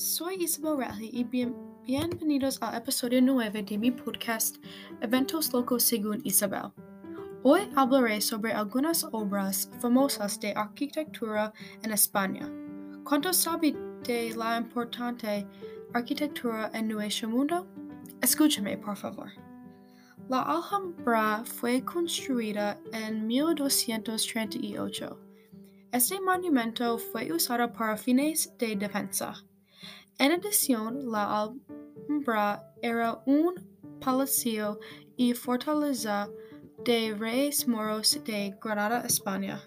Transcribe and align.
Soy 0.00 0.36
Isabel 0.44 0.78
Rally 0.78 1.10
y 1.12 1.24
bien- 1.24 1.54
bienvenidos 1.84 2.56
al 2.62 2.74
episodio 2.74 3.20
9 3.20 3.62
de 3.62 3.76
mi 3.76 3.90
podcast 3.90 4.56
Eventos 5.02 5.52
Locos 5.52 5.82
según 5.82 6.22
Isabel. 6.24 6.72
Hoy 7.42 7.68
hablaré 7.76 8.22
sobre 8.22 8.54
algunas 8.54 9.04
obras 9.12 9.70
famosas 9.78 10.40
de 10.40 10.54
arquitectura 10.54 11.52
en 11.82 11.92
España. 11.92 12.50
¿Cuánto 13.04 13.30
sabe 13.34 13.76
de 14.06 14.34
la 14.34 14.56
importante 14.56 15.46
arquitectura 15.92 16.70
en 16.72 16.88
nuestro 16.88 17.28
mundo? 17.28 17.66
Escúchame, 18.22 18.78
por 18.78 18.96
favor. 18.96 19.28
La 20.30 20.40
Alhambra 20.40 21.44
fue 21.44 21.84
construida 21.84 22.80
en 22.94 23.26
1238. 23.26 25.18
Este 25.92 26.18
monumento 26.22 26.96
fue 26.96 27.30
usado 27.30 27.70
para 27.70 27.98
fines 27.98 28.56
de 28.56 28.76
defensa. 28.76 29.44
En 30.20 30.32
adición, 30.32 31.10
la 31.10 31.24
Alhambra 31.40 32.62
era 32.82 33.22
un 33.24 33.54
palacio 34.02 34.78
y 35.16 35.32
fortaleza 35.32 36.28
de 36.84 37.14
reyes 37.18 37.66
moros 37.66 38.20
de 38.26 38.54
Granada, 38.60 39.00
España. 39.06 39.62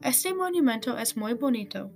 Este 0.00 0.34
monumento 0.34 0.98
es 0.98 1.16
muy 1.16 1.34
bonito. 1.34 1.92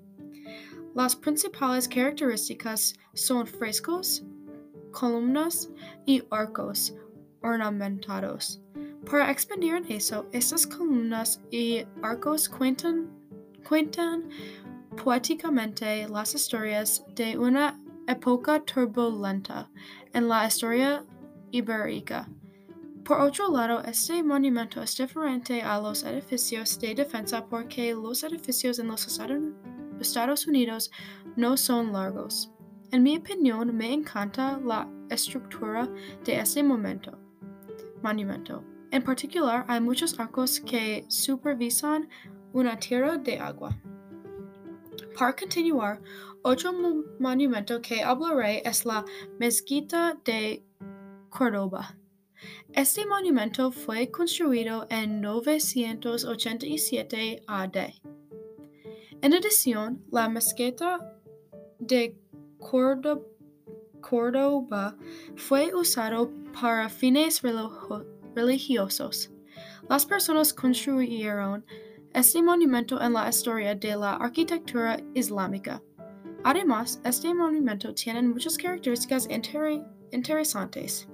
Las 0.95 1.17
principales 1.17 1.89
características 1.89 2.95
son 3.15 3.49
frescos, 3.49 4.23
columnas 4.93 5.69
y 6.07 6.23
arcos 6.31 6.95
ornamentados. 7.43 8.63
Para 9.11 9.29
expandir 9.33 9.75
en 9.75 9.91
eso, 9.91 10.25
estas 10.31 10.69
columnas 10.69 11.41
y 11.51 11.85
arcos 12.03 12.49
cuentan, 12.49 13.11
cuentan 13.69 14.31
poéticamente 15.03 16.09
las 16.09 16.37
historias 16.37 17.05
de 17.17 17.37
una 17.37 17.77
época 18.09 18.61
turbulenta 18.65 19.71
en 20.15 20.29
la 20.29 20.47
historia 20.47 21.05
ibérica. 21.53 22.29
Por 23.05 23.21
otro 23.21 23.51
lado, 23.51 23.83
este 23.85 24.23
monumento 24.23 24.83
es 24.83 24.97
diferente 24.97 25.63
a 25.63 25.79
los 25.81 26.03
edificios 26.03 26.79
de 26.79 26.95
defensa 26.95 27.47
porque 27.47 27.95
los 27.95 28.23
edificios 28.23 28.79
en 28.79 28.89
los 28.89 29.07
Estados 30.01 30.47
Unidos 30.47 30.91
no 31.37 31.57
son 31.57 31.93
largos. 31.93 32.51
En 32.91 33.03
mi 33.03 33.17
opinión, 33.19 33.77
me 33.77 33.93
encanta 33.93 34.59
la 34.65 34.89
estructura 35.11 35.89
de 36.25 36.41
este 36.41 36.63
momento, 36.63 37.19
monumento. 38.03 38.65
En 38.91 39.03
particular, 39.03 39.65
hay 39.69 39.81
muchos 39.81 40.19
arcos 40.19 40.61
que 40.61 41.05
supervisan 41.09 42.09
una 42.53 42.79
tierra 42.79 43.19
de 43.19 43.39
agua. 43.39 43.79
Para 45.19 45.35
continuar, 45.35 46.01
otro 46.43 46.73
mo- 46.73 47.03
monumento 47.19 47.81
que 47.83 48.03
hablaré 48.03 48.63
es 48.65 48.85
la 48.85 49.05
Mezquita 49.41 50.17
de 50.25 50.65
Córdoba. 51.29 51.97
Este 52.73 53.05
monumento 53.05 53.73
fue 53.73 54.09
construido 54.13 54.87
en 54.91 55.21
987 55.21 57.43
AD. 57.49 57.77
En 59.21 59.35
adición, 59.35 60.05
la 60.13 60.29
mezquita 60.29 61.21
de 61.81 62.17
Córdoba, 62.59 63.21
Córdoba 64.01 64.97
fue 65.35 65.75
usado 65.75 66.31
para 66.61 66.89
fines 66.89 67.43
religiosos. 68.37 69.33
Las 69.89 70.07
personas 70.07 70.55
construyeron 70.55 71.67
este 72.19 72.43
monumento 72.43 73.01
en 73.01 73.13
la 73.13 73.29
historia 73.29 73.75
de 73.77 73.95
la 73.97 74.15
arquitectura 74.15 75.01
islámica. 75.15 75.81
Además, 76.43 77.01
este 77.05 77.33
monumento 77.33 77.95
tiene 77.95 78.23
muchas 78.23 78.59
características 78.59 79.29
inter- 79.31 79.85
interesantes. 80.11 81.09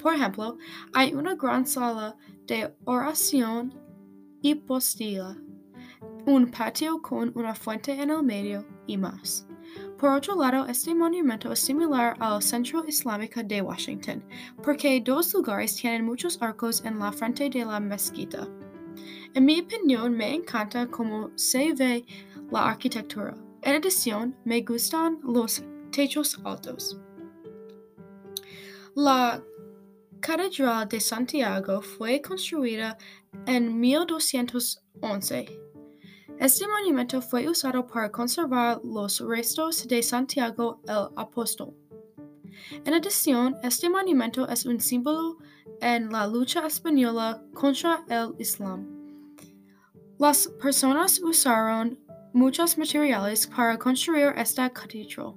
Por 0.00 0.14
ejemplo, 0.14 0.58
hay 0.94 1.14
una 1.14 1.36
gran 1.36 1.64
sala 1.64 2.16
de 2.46 2.74
oración 2.84 3.72
hipóstila, 4.42 5.36
un 6.26 6.50
patio 6.50 7.00
con 7.00 7.30
una 7.36 7.54
fuente 7.54 7.92
en 7.92 8.10
el 8.10 8.22
medio 8.24 8.66
y 8.88 8.96
más. 8.96 9.46
Por 9.96 10.10
otro 10.10 10.34
lado, 10.34 10.66
este 10.66 10.92
monumento 10.92 11.52
es 11.52 11.60
similar 11.60 12.16
al 12.18 12.42
Centro 12.42 12.84
Islámico 12.84 13.42
de 13.44 13.62
Washington, 13.62 14.24
porque 14.62 15.00
dos 15.00 15.32
lugares 15.34 15.76
tienen 15.76 16.04
muchos 16.04 16.42
arcos 16.42 16.84
en 16.84 16.98
la 16.98 17.12
frente 17.12 17.48
de 17.48 17.64
la 17.64 17.78
mezquita. 17.78 18.48
En 19.34 19.44
mi 19.44 19.60
opinión, 19.60 20.16
me 20.16 20.34
encanta 20.34 20.86
cómo 20.86 21.30
se 21.36 21.72
ve 21.74 22.04
la 22.50 22.70
arquitectura. 22.70 23.34
En 23.62 23.76
adición, 23.76 24.36
me 24.44 24.62
gustan 24.62 25.20
los 25.22 25.62
techos 25.90 26.40
altos. 26.44 26.98
La 28.94 29.42
Catedral 30.20 30.88
de 30.88 31.00
Santiago 31.00 31.80
fue 31.80 32.20
construida 32.20 32.96
en 33.46 33.80
1211. 33.80 35.60
Este 36.38 36.66
monumento 36.66 37.20
fue 37.22 37.48
usado 37.48 37.86
para 37.86 38.10
conservar 38.10 38.80
los 38.84 39.20
restos 39.20 39.86
de 39.88 40.02
Santiago 40.02 40.80
el 40.86 41.08
Apóstol. 41.16 41.74
En 42.84 42.94
adición, 42.94 43.56
este 43.62 43.88
monumento 43.88 44.48
es 44.48 44.66
un 44.66 44.80
símbolo 44.80 45.38
en 45.80 46.10
la 46.10 46.26
lucha 46.26 46.66
española 46.66 47.42
contra 47.54 48.04
el 48.08 48.34
Islam. 48.38 48.86
Las 50.18 50.46
personas 50.60 51.20
usaron 51.20 51.98
muchos 52.32 52.78
materiales 52.78 53.46
para 53.46 53.78
construir 53.78 54.32
esta 54.36 54.70
catedral. 54.70 55.34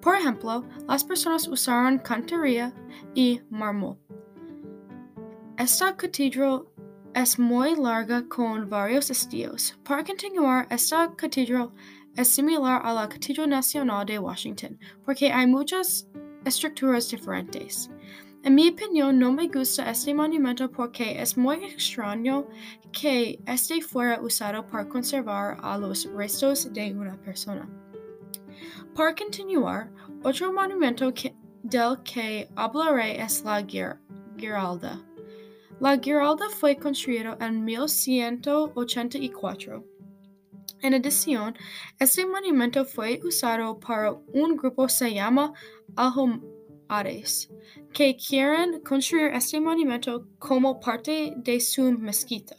Por 0.00 0.14
ejemplo, 0.16 0.64
las 0.88 1.04
personas 1.04 1.48
usaron 1.48 1.98
cantería 1.98 2.72
y 3.14 3.40
mármol. 3.50 3.98
Esta 5.58 5.96
catedral 5.96 6.66
es 7.14 7.38
muy 7.38 7.74
larga 7.74 8.26
con 8.28 8.68
varios 8.68 9.10
estilos. 9.10 9.76
Para 9.82 10.04
continuar, 10.04 10.66
esta 10.70 11.14
catedral 11.16 11.72
es 12.16 12.28
similar 12.28 12.80
a 12.84 12.92
la 12.94 13.08
Catedral 13.08 13.48
Nacional 13.50 14.06
de 14.06 14.18
Washington 14.18 14.78
porque 15.04 15.30
hay 15.32 15.46
muchas 15.46 16.08
estructuras 16.44 17.10
diferentes. 17.10 17.90
En 18.42 18.54
mi 18.54 18.68
opinión, 18.68 19.18
no 19.18 19.32
me 19.32 19.48
gusta 19.48 19.90
este 19.90 20.14
monumento 20.14 20.70
porque 20.70 21.20
es 21.20 21.36
muy 21.36 21.56
extraño 21.64 22.46
que 22.92 23.40
este 23.46 23.82
fuera 23.82 24.20
usado 24.22 24.64
para 24.66 24.88
conservar 24.88 25.58
a 25.62 25.76
los 25.76 26.06
restos 26.12 26.72
de 26.72 26.94
una 26.94 27.20
persona. 27.20 27.68
Para 28.94 29.14
continuar, 29.14 29.90
otro 30.22 30.52
monumento 30.52 31.12
del 31.62 32.02
que 32.04 32.48
hablaré 32.54 33.20
es 33.20 33.42
la 33.44 33.60
Gir- 33.62 33.98
Giralda. 34.38 35.02
La 35.80 35.98
Giralda 35.98 36.48
fue 36.48 36.76
construida 36.76 37.36
en 37.40 37.64
1184. 37.64 39.84
En 40.82 40.94
adición, 40.94 41.56
este 41.98 42.26
monumento 42.26 42.84
fue 42.84 43.18
usado 43.24 43.80
para 43.80 44.12
un 44.12 44.56
grupo 44.56 44.88
se 44.88 45.14
llama 45.14 45.52
Almohades, 45.96 47.50
que 47.92 48.16
quieren 48.16 48.80
construir 48.82 49.32
este 49.34 49.60
monumento 49.60 50.28
como 50.38 50.78
parte 50.78 51.34
de 51.36 51.58
su 51.60 51.90
mezquita. 51.92 52.54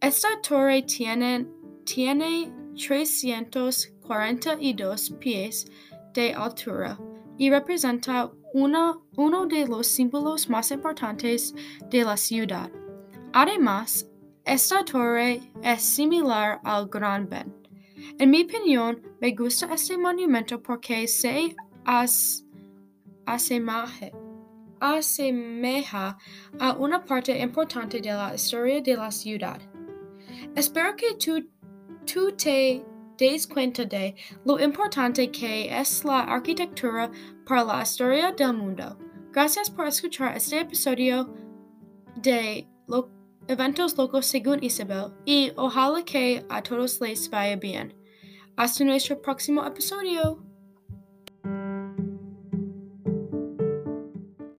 Esta 0.00 0.28
torre 0.40 0.82
tiene, 0.82 1.46
tiene 1.84 2.52
342 2.76 5.10
pies 5.18 5.66
de 6.14 6.32
altura 6.34 6.98
y 7.36 7.50
representa 7.50 8.30
una- 8.54 8.96
uno 9.16 9.46
de 9.46 9.66
los 9.66 9.86
símbolos 9.86 10.48
más 10.48 10.70
importantes 10.70 11.54
de 11.90 12.04
la 12.04 12.16
ciudad. 12.16 12.70
Además, 13.32 14.08
esta 14.46 14.84
torre 14.84 15.40
es 15.62 15.82
similar 15.82 16.60
al 16.64 16.88
Gran 16.88 17.28
Ben. 17.28 17.52
En 18.18 18.30
mi 18.30 18.42
opinión, 18.44 19.02
me 19.20 19.32
gusta 19.32 19.72
este 19.74 19.96
monumento 19.98 20.62
porque 20.62 21.06
se 21.08 21.54
as- 21.84 22.44
asemeja 24.80 26.16
a 26.60 26.72
una 26.74 27.04
parte 27.04 27.38
importante 27.40 28.00
de 28.00 28.12
la 28.12 28.34
historia 28.34 28.80
de 28.80 28.96
la 28.96 29.10
ciudad. 29.10 29.60
Espero 30.54 30.94
que 30.96 31.14
tú, 31.14 31.48
tú 32.04 32.32
te 32.36 32.84
des 33.18 33.46
cuenta 33.46 33.84
de 33.84 34.14
lo 34.44 34.60
importante 34.60 35.30
que 35.30 35.74
es 35.76 36.04
la 36.04 36.20
arquitectura 36.20 37.10
para 37.46 37.64
la 37.64 37.82
historia 37.82 38.32
del 38.32 38.52
mundo. 38.54 38.98
Gracias 39.32 39.70
por 39.70 39.86
escuchar 39.86 40.36
este 40.36 40.60
episodio 40.60 41.34
de 42.16 42.68
Lo- 42.86 43.10
Eventos 43.48 43.96
Locos 43.96 44.26
según 44.26 44.62
Isabel 44.62 45.12
y 45.24 45.52
ojalá 45.56 46.04
que 46.04 46.44
a 46.48 46.62
todos 46.62 47.00
les 47.00 47.30
vaya 47.30 47.56
bien. 47.56 47.94
Hasta 48.56 48.84
nuestro 48.84 49.20
próximo 49.22 49.64
episodio. 49.64 50.45